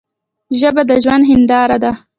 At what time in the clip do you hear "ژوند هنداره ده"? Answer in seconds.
1.03-1.91